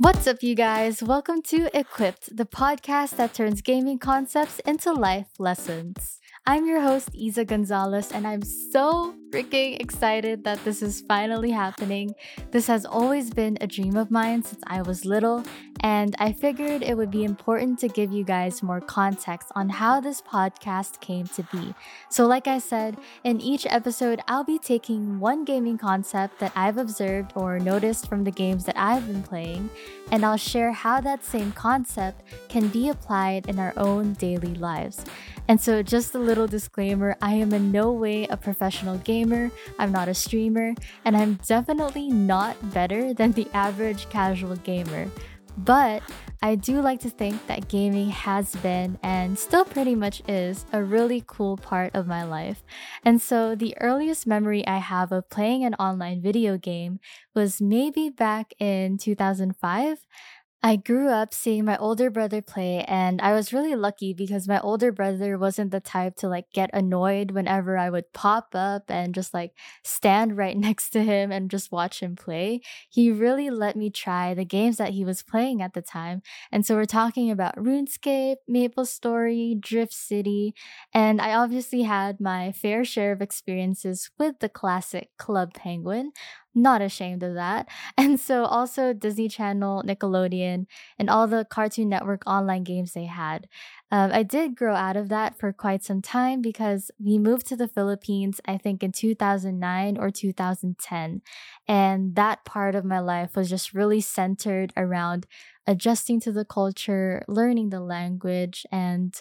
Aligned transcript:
What's 0.00 0.28
up, 0.28 0.42
you 0.44 0.54
guys? 0.54 1.02
Welcome 1.02 1.42
to 1.48 1.76
Equipped, 1.76 2.36
the 2.36 2.46
podcast 2.46 3.16
that 3.16 3.34
turns 3.34 3.62
gaming 3.62 3.98
concepts 3.98 4.60
into 4.60 4.92
life 4.92 5.26
lessons. 5.40 6.20
I'm 6.48 6.64
your 6.64 6.80
host, 6.80 7.10
Isa 7.12 7.44
Gonzalez, 7.44 8.10
and 8.10 8.26
I'm 8.26 8.40
so 8.42 9.14
freaking 9.28 9.78
excited 9.80 10.44
that 10.44 10.64
this 10.64 10.80
is 10.80 11.02
finally 11.02 11.50
happening. 11.50 12.14
This 12.52 12.66
has 12.68 12.86
always 12.86 13.28
been 13.28 13.58
a 13.60 13.66
dream 13.66 13.98
of 13.98 14.10
mine 14.10 14.42
since 14.42 14.62
I 14.66 14.80
was 14.80 15.04
little, 15.04 15.44
and 15.80 16.16
I 16.18 16.32
figured 16.32 16.82
it 16.82 16.96
would 16.96 17.10
be 17.10 17.24
important 17.24 17.78
to 17.80 17.88
give 17.88 18.12
you 18.12 18.24
guys 18.24 18.62
more 18.62 18.80
context 18.80 19.52
on 19.54 19.68
how 19.68 20.00
this 20.00 20.22
podcast 20.22 21.00
came 21.00 21.26
to 21.26 21.42
be. 21.52 21.74
So, 22.08 22.26
like 22.26 22.46
I 22.46 22.60
said, 22.60 22.96
in 23.24 23.42
each 23.42 23.66
episode, 23.68 24.22
I'll 24.26 24.42
be 24.42 24.58
taking 24.58 25.20
one 25.20 25.44
gaming 25.44 25.76
concept 25.76 26.38
that 26.38 26.52
I've 26.56 26.78
observed 26.78 27.32
or 27.34 27.58
noticed 27.58 28.08
from 28.08 28.24
the 28.24 28.30
games 28.30 28.64
that 28.64 28.78
I've 28.78 29.06
been 29.06 29.22
playing, 29.22 29.68
and 30.10 30.24
I'll 30.24 30.38
share 30.38 30.72
how 30.72 31.02
that 31.02 31.26
same 31.26 31.52
concept 31.52 32.22
can 32.48 32.68
be 32.68 32.88
applied 32.88 33.50
in 33.50 33.58
our 33.58 33.74
own 33.76 34.14
daily 34.14 34.54
lives. 34.54 35.04
And 35.48 35.58
so, 35.58 35.82
just 35.82 36.14
a 36.14 36.18
little 36.18 36.46
disclaimer 36.46 37.16
I 37.22 37.32
am 37.34 37.54
in 37.54 37.72
no 37.72 37.90
way 37.90 38.26
a 38.26 38.36
professional 38.36 38.98
gamer, 38.98 39.50
I'm 39.78 39.90
not 39.90 40.08
a 40.08 40.14
streamer, 40.14 40.74
and 41.06 41.16
I'm 41.16 41.40
definitely 41.46 42.08
not 42.08 42.72
better 42.74 43.14
than 43.14 43.32
the 43.32 43.48
average 43.54 44.08
casual 44.10 44.56
gamer. 44.56 45.08
But 45.56 46.02
I 46.40 46.54
do 46.54 46.80
like 46.80 47.00
to 47.00 47.10
think 47.10 47.44
that 47.48 47.66
gaming 47.66 48.10
has 48.10 48.54
been 48.56 48.96
and 49.02 49.36
still 49.36 49.64
pretty 49.64 49.96
much 49.96 50.22
is 50.28 50.64
a 50.72 50.84
really 50.84 51.24
cool 51.26 51.56
part 51.56 51.96
of 51.96 52.06
my 52.06 52.22
life. 52.22 52.62
And 53.04 53.20
so 53.20 53.56
the 53.56 53.76
earliest 53.80 54.24
memory 54.24 54.64
I 54.64 54.78
have 54.78 55.10
of 55.10 55.28
playing 55.30 55.64
an 55.64 55.74
online 55.74 56.22
video 56.22 56.58
game 56.58 57.00
was 57.34 57.60
maybe 57.60 58.08
back 58.08 58.52
in 58.60 58.98
2005. 58.98 59.98
I 60.68 60.76
grew 60.76 61.08
up 61.08 61.32
seeing 61.32 61.64
my 61.64 61.78
older 61.78 62.10
brother 62.10 62.42
play, 62.42 62.84
and 62.86 63.22
I 63.22 63.32
was 63.32 63.54
really 63.54 63.74
lucky 63.74 64.12
because 64.12 64.46
my 64.46 64.60
older 64.60 64.92
brother 64.92 65.38
wasn't 65.38 65.70
the 65.70 65.80
type 65.80 66.16
to 66.16 66.28
like 66.28 66.44
get 66.52 66.68
annoyed 66.74 67.30
whenever 67.30 67.78
I 67.78 67.88
would 67.88 68.12
pop 68.12 68.48
up 68.54 68.90
and 68.90 69.14
just 69.14 69.32
like 69.32 69.52
stand 69.82 70.36
right 70.36 70.54
next 70.68 70.90
to 70.90 71.02
him 71.02 71.32
and 71.32 71.50
just 71.50 71.72
watch 71.72 72.00
him 72.02 72.16
play. 72.16 72.60
He 72.90 73.10
really 73.10 73.48
let 73.48 73.76
me 73.76 73.88
try 73.88 74.34
the 74.34 74.44
games 74.44 74.76
that 74.76 74.90
he 74.90 75.06
was 75.06 75.22
playing 75.22 75.62
at 75.62 75.72
the 75.72 75.80
time. 75.80 76.20
And 76.52 76.66
so 76.66 76.74
we're 76.74 76.84
talking 76.84 77.30
about 77.30 77.56
RuneScape, 77.56 78.36
Maple 78.46 78.84
Story, 78.84 79.56
Drift 79.58 79.94
City, 79.94 80.54
and 80.92 81.18
I 81.18 81.32
obviously 81.32 81.84
had 81.84 82.20
my 82.20 82.52
fair 82.52 82.84
share 82.84 83.12
of 83.12 83.22
experiences 83.22 84.10
with 84.18 84.40
the 84.40 84.50
classic 84.50 85.08
Club 85.16 85.54
Penguin, 85.54 86.12
not 86.54 86.82
ashamed 86.82 87.22
of 87.22 87.34
that. 87.34 87.68
And 87.96 88.18
so 88.18 88.44
also 88.44 88.92
Disney 88.92 89.28
Channel, 89.28 89.82
Nickelodeon, 89.86 90.66
and 90.98 91.10
all 91.10 91.26
the 91.26 91.44
Cartoon 91.44 91.88
Network 91.88 92.22
online 92.26 92.64
games 92.64 92.92
they 92.92 93.04
had. 93.06 93.48
Um, 93.90 94.10
I 94.12 94.22
did 94.22 94.54
grow 94.56 94.74
out 94.74 94.96
of 94.96 95.08
that 95.08 95.38
for 95.38 95.52
quite 95.52 95.82
some 95.82 96.02
time 96.02 96.42
because 96.42 96.90
we 96.98 97.18
moved 97.18 97.46
to 97.48 97.56
the 97.56 97.68
Philippines, 97.68 98.40
I 98.46 98.58
think 98.58 98.82
in 98.82 98.92
2009 98.92 99.96
or 99.98 100.10
2010. 100.10 101.22
And 101.66 102.14
that 102.16 102.44
part 102.44 102.74
of 102.74 102.84
my 102.84 102.98
life 103.00 103.34
was 103.34 103.48
just 103.48 103.72
really 103.72 104.00
centered 104.00 104.72
around 104.76 105.26
adjusting 105.66 106.20
to 106.20 106.32
the 106.32 106.44
culture, 106.44 107.22
learning 107.28 107.70
the 107.70 107.80
language, 107.80 108.66
and 108.70 109.20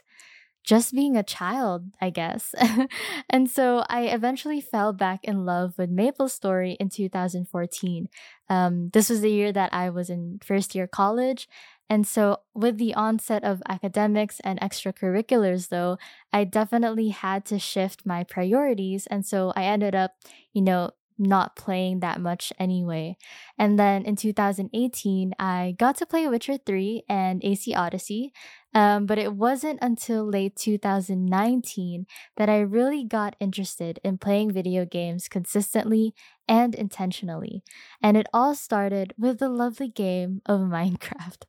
just 0.67 0.93
being 0.93 1.15
a 1.15 1.23
child, 1.23 1.95
I 2.01 2.09
guess. 2.09 2.53
and 3.29 3.49
so 3.49 3.85
I 3.89 4.01
eventually 4.07 4.59
fell 4.59 4.91
back 4.91 5.21
in 5.23 5.45
love 5.45 5.75
with 5.77 5.89
Maple 5.89 6.27
Story 6.27 6.73
in 6.77 6.89
2014. 6.89 8.09
Um, 8.49 8.89
this 8.91 9.09
was 9.09 9.21
the 9.21 9.31
year 9.31 9.53
that 9.53 9.73
I 9.73 9.89
was 9.89 10.09
in 10.09 10.39
first 10.43 10.75
year 10.75 10.85
college. 10.85 11.47
And 11.89 12.05
so, 12.05 12.41
with 12.53 12.77
the 12.77 12.93
onset 12.95 13.45
of 13.45 13.63
academics 13.69 14.41
and 14.41 14.59
extracurriculars, 14.59 15.69
though, 15.69 15.97
I 16.33 16.43
definitely 16.43 17.09
had 17.09 17.45
to 17.45 17.59
shift 17.59 18.05
my 18.05 18.25
priorities. 18.25 19.07
And 19.07 19.25
so, 19.25 19.53
I 19.55 19.63
ended 19.63 19.95
up, 19.95 20.11
you 20.51 20.61
know, 20.61 20.91
not 21.17 21.55
playing 21.55 22.01
that 22.01 22.21
much 22.21 22.53
anyway. 22.59 23.17
And 23.57 23.79
then 23.79 24.03
in 24.03 24.15
2018, 24.15 25.33
I 25.39 25.75
got 25.79 25.95
to 25.97 26.05
play 26.05 26.27
Witcher 26.27 26.57
3 26.57 27.03
and 27.09 27.43
AC 27.43 27.73
Odyssey. 27.73 28.33
Um, 28.77 29.07
but 29.07 29.17
it 29.17 29.33
wasn't 29.33 29.79
until 29.81 30.23
late 30.23 30.55
2019 30.55 32.05
that 32.35 32.47
I 32.47 32.59
really 32.59 33.03
got 33.03 33.35
interested 33.39 33.99
in 34.03 34.19
playing 34.19 34.51
video 34.51 34.85
games 34.85 35.27
consistently 35.27 36.13
and 36.47 36.75
intentionally. 36.75 37.63
And 38.03 38.15
it 38.15 38.27
all 38.33 38.53
started 38.53 39.13
with 39.17 39.39
the 39.39 39.49
lovely 39.49 39.87
game 39.89 40.41
of 40.45 40.59
Minecraft. 40.77 41.43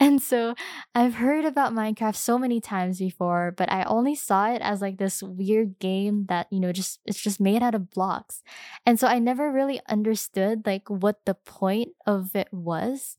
And 0.00 0.20
so 0.20 0.54
I've 0.94 1.14
heard 1.14 1.44
about 1.44 1.72
Minecraft 1.72 2.16
so 2.16 2.36
many 2.36 2.60
times 2.60 2.98
before, 2.98 3.54
but 3.56 3.70
I 3.70 3.84
only 3.84 4.16
saw 4.16 4.52
it 4.52 4.60
as 4.60 4.80
like 4.82 4.98
this 4.98 5.22
weird 5.22 5.78
game 5.78 6.26
that, 6.30 6.48
you 6.50 6.58
know, 6.58 6.72
just 6.72 6.98
it's 7.06 7.20
just 7.22 7.38
made 7.40 7.62
out 7.62 7.76
of 7.76 7.90
blocks. 7.90 8.42
And 8.84 8.98
so 8.98 9.06
I 9.06 9.20
never 9.20 9.52
really 9.52 9.80
understood 9.88 10.66
like 10.66 10.90
what 10.90 11.24
the 11.26 11.34
point 11.34 11.90
of 12.06 12.34
it 12.34 12.48
was. 12.52 13.16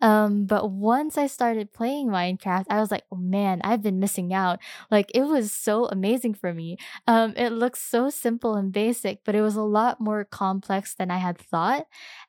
Um, 0.00 0.44
but 0.44 0.70
once 0.70 1.16
I 1.16 1.26
started 1.26 1.72
playing 1.72 2.08
Minecraft, 2.08 2.66
I 2.68 2.80
was 2.80 2.90
like, 2.90 3.04
oh 3.10 3.16
man, 3.16 3.60
I've 3.64 3.82
been 3.82 4.00
missing 4.00 4.34
out. 4.34 4.58
Like 4.90 5.10
it 5.14 5.22
was 5.22 5.50
so 5.52 5.86
amazing 5.86 6.34
for 6.34 6.52
me. 6.52 6.76
Um, 7.06 7.32
it 7.36 7.50
looks 7.50 7.80
so 7.80 8.10
simple 8.10 8.54
and 8.54 8.72
basic, 8.72 9.20
but 9.24 9.34
it 9.34 9.40
was 9.40 9.56
a 9.56 9.62
lot 9.62 10.00
more 10.00 10.24
complex 10.24 10.94
than 10.94 11.10
I 11.10 11.18
had 11.18 11.38
thought. 11.38 11.86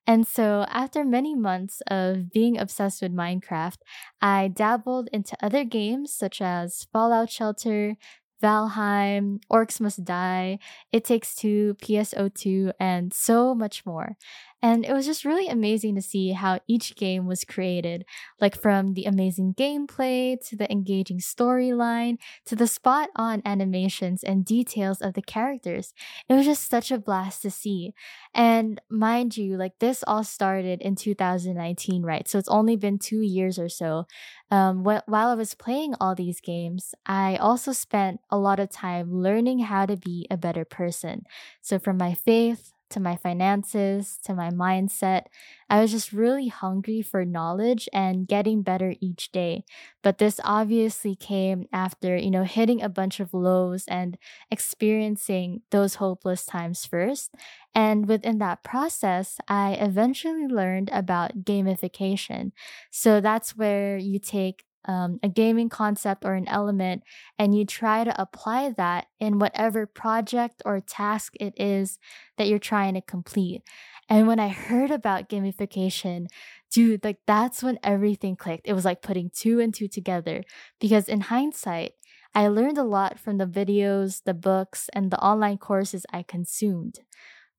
And 0.08 0.26
so 0.26 0.66
after 0.70 1.04
many 1.04 1.36
months 1.36 1.82
of 1.88 2.32
being 2.32 2.58
obsessed 2.58 3.02
with 3.02 3.14
Minecraft, 3.14 3.78
I 4.22 4.48
dabbled 4.48 5.10
into 5.12 5.36
other 5.42 5.64
games 5.64 6.14
such 6.14 6.42
as 6.42 6.88
Fallout 6.94 7.30
Shelter, 7.30 7.98
Valheim, 8.42 9.40
Orcs 9.52 9.80
Must 9.80 10.04
Die, 10.04 10.60
It 10.92 11.04
Takes 11.04 11.36
Two, 11.36 11.76
PSO2, 11.82 12.74
and 12.80 13.14
so 13.14 13.56
much 13.56 13.86
more. 13.86 14.18
And 14.66 14.84
it 14.84 14.94
was 14.94 15.06
just 15.06 15.26
really 15.26 15.48
amazing 15.48 15.94
to 15.94 16.02
see 16.02 16.32
how 16.32 16.60
each 16.68 16.96
game 16.96 17.28
was 17.28 17.44
created, 17.44 18.04
like 18.42 18.60
from 18.60 18.96
the 18.96 19.06
amazing 19.06 19.54
gameplay 19.54 20.38
to 20.50 20.56
the 20.56 20.70
engaging 20.72 21.20
storyline 21.20 22.18
to 22.46 22.56
the 22.56 22.66
spot 22.66 23.10
on 23.16 23.44
animations 23.46 24.24
and 24.24 24.44
details 24.44 25.02
of 25.02 25.14
the 25.14 25.22
characters. 25.22 25.94
It 26.28 26.34
was 26.34 26.46
just 26.48 26.68
such 26.68 26.90
a 26.90 26.98
blast 26.98 27.44
to 27.44 27.52
see. 27.52 27.94
And 28.34 28.82
mind 28.90 29.38
you, 29.38 29.56
like 29.56 29.74
this 29.80 30.04
all 30.08 30.24
started 30.24 30.82
in 30.82 30.96
2019, 30.96 32.02
right? 32.02 32.28
So 32.28 32.40
it's 32.40 32.50
only 32.50 32.76
been 32.76 32.98
two 32.98 33.22
years 33.22 33.60
or 33.60 33.70
so. 33.70 34.06
Um, 34.50 34.84
wh- 34.84 35.08
while 35.08 35.30
I 35.30 35.36
was 35.36 35.54
playing 35.54 35.94
all 36.02 36.16
these 36.16 36.42
games, 36.42 36.96
I 37.06 37.36
also 37.38 37.72
spent 37.72 38.20
a 38.32 38.38
lot 38.38 38.60
of 38.60 38.72
time 38.72 39.12
learning 39.22 39.60
how 39.60 39.86
to 39.86 39.96
be 39.96 40.28
a 40.32 40.38
better 40.38 40.66
person. 40.66 41.24
So 41.62 41.78
from 41.80 41.98
my 41.98 42.16
faith, 42.16 42.72
to 42.90 43.00
my 43.00 43.16
finances, 43.16 44.18
to 44.24 44.34
my 44.34 44.50
mindset. 44.50 45.24
I 45.70 45.82
was 45.82 45.92
just 45.92 46.12
really 46.14 46.48
hungry 46.48 47.02
for 47.02 47.26
knowledge 47.26 47.90
and 47.92 48.28
getting 48.28 48.62
better 48.62 48.96
each 49.02 49.32
day. 49.32 49.64
But 50.04 50.18
this 50.20 50.40
obviously 50.44 51.16
came 51.16 51.68
after, 51.74 52.16
you 52.16 52.30
know, 52.32 52.44
hitting 52.44 52.82
a 52.82 52.90
bunch 52.90 53.20
of 53.20 53.34
lows 53.34 53.86
and 53.88 54.18
experiencing 54.52 55.62
those 55.72 55.96
hopeless 55.96 56.46
times 56.46 56.86
first. 56.86 57.32
And 57.74 58.08
within 58.08 58.38
that 58.40 58.64
process, 58.64 59.38
I 59.48 59.74
eventually 59.74 60.48
learned 60.48 60.90
about 60.94 61.44
gamification. 61.44 62.52
So 62.92 63.20
that's 63.20 63.56
where 63.58 63.98
you 63.98 64.20
take 64.20 64.64
um, 64.88 65.20
a 65.24 65.30
gaming 65.30 65.70
concept 65.70 66.24
or 66.26 66.34
an 66.36 66.48
element 66.48 67.04
and 67.40 67.58
you 67.58 67.66
try 67.66 68.04
to 68.04 68.22
apply 68.22 68.70
that 68.78 69.08
in 69.20 69.40
whatever 69.40 69.86
project 69.86 70.62
or 70.66 70.80
task 70.80 71.34
it 71.40 71.54
is 71.58 71.98
that 72.38 72.48
you're 72.48 72.60
trying 72.60 72.94
to 72.94 73.02
complete. 73.02 73.64
And 74.10 74.28
when 74.28 74.40
I 74.40 74.50
heard 74.50 74.92
about 74.92 75.30
gamification, 75.30 76.28
dude, 76.72 77.04
like 77.04 77.20
that's 77.26 77.64
when 77.64 77.80
everything 77.84 78.36
clicked. 78.36 78.68
It 78.68 78.74
was 78.74 78.86
like 78.86 79.02
putting 79.02 79.32
two 79.34 79.60
and 79.60 79.74
two 79.74 79.88
together 79.88 80.44
because 80.80 81.10
in 81.10 81.22
hindsight, 81.22 81.94
I 82.34 82.48
learned 82.50 82.78
a 82.78 82.84
lot 82.84 83.18
from 83.18 83.38
the 83.38 83.48
videos, 83.48 84.24
the 84.24 84.34
books, 84.34 84.90
and 84.94 85.10
the 85.10 85.20
online 85.20 85.58
courses 85.58 86.06
I 86.12 86.22
consumed. 86.22 87.00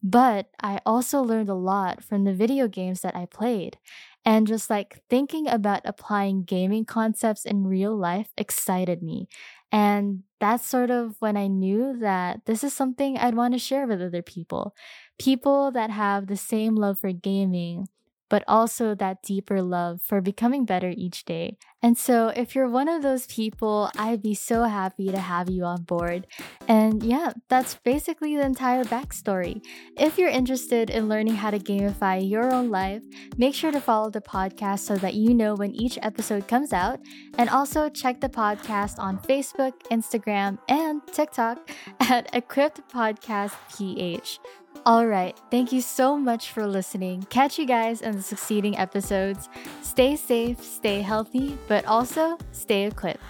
But 0.03 0.51
I 0.63 0.81
also 0.87 1.23
learned 1.23 1.49
a 1.49 1.55
lot 1.55 2.05
from 2.05 2.25
the 2.25 2.35
video 2.35 2.69
games 2.69 3.01
that 3.01 3.17
I 3.17 3.27
played. 3.27 3.79
And 4.27 4.47
just 4.49 4.71
like 4.71 5.03
thinking 5.09 5.49
about 5.49 5.83
applying 5.87 6.45
gaming 6.45 6.85
concepts 6.85 7.47
in 7.47 7.67
real 7.67 7.97
life 7.97 8.31
excited 8.37 9.03
me. 9.03 9.29
And 9.73 10.25
that's 10.41 10.67
sort 10.67 10.91
of 10.91 11.17
when 11.21 11.37
I 11.37 11.47
knew 11.47 11.97
that 12.01 12.45
this 12.47 12.65
is 12.65 12.75
something 12.75 13.17
I'd 13.19 13.37
want 13.37 13.55
to 13.55 13.59
share 13.61 13.87
with 13.87 14.03
other 14.03 14.23
people. 14.23 14.75
People 15.19 15.71
that 15.73 15.91
have 15.91 16.27
the 16.27 16.37
same 16.37 16.75
love 16.77 16.99
for 16.99 17.13
gaming, 17.13 17.87
but 18.29 18.45
also 18.49 18.95
that 18.95 19.23
deeper 19.23 19.63
love 19.63 20.03
for 20.03 20.21
becoming 20.21 20.65
better 20.65 20.93
each 20.97 21.25
day. 21.25 21.57
And 21.83 21.97
so, 21.97 22.29
if 22.29 22.55
you're 22.55 22.69
one 22.69 22.89
of 22.89 23.03
those 23.03 23.27
people, 23.27 23.91
I'd 23.97 24.23
be 24.23 24.35
so 24.35 24.65
happy 24.65 25.09
to 25.11 25.19
have 25.19 25.49
you 25.49 25.65
on 25.65 25.83
board. 25.83 26.27
And 26.67 27.03
yeah, 27.03 27.33
that's 27.49 27.77
basically 27.77 28.37
the 28.37 28.45
entire 28.45 28.83
backstory. 28.85 29.65
If 29.97 30.19
you're 30.19 30.29
interested 30.29 30.91
in 30.91 31.09
learning 31.09 31.37
how 31.37 31.51
to 31.51 31.59
gamify 31.59 32.29
your 32.29 32.53
own 32.53 32.71
life, 32.71 33.03
make 33.37 33.55
sure 33.55 33.71
to 33.71 33.81
follow 33.81 34.11
the 34.11 34.21
podcast 34.21 34.81
so 34.81 34.97
that 34.97 35.15
you 35.15 35.35
know 35.35 35.55
when 35.55 35.75
each 35.75 35.99
episode 36.03 36.49
comes 36.49 36.73
out. 36.73 36.99
And 37.39 37.49
also 37.51 37.89
check 37.89 38.21
the 38.21 38.29
podcast 38.29 38.99
on 38.99 39.19
Facebook, 39.19 39.75
Instagram, 39.91 40.59
and 40.69 41.03
TikTok 41.13 41.71
at 42.01 42.35
Equipped 42.35 42.81
Podcast 42.91 43.55
PH. 43.77 44.41
All 44.87 45.05
right. 45.05 45.37
Thank 45.51 45.73
you 45.73 45.81
so 45.81 46.17
much 46.17 46.53
for 46.53 46.65
listening. 46.65 47.27
Catch 47.29 47.59
you 47.59 47.67
guys 47.67 48.03
in 48.03 48.15
the 48.15 48.23
succeeding 48.23 48.79
episodes. 48.79 49.49
Stay 49.83 50.15
safe, 50.15 50.63
stay 50.63 51.03
healthy, 51.03 51.59
but 51.67 51.85
also 51.87 52.39
stay 52.53 52.87
equipped. 52.87 53.21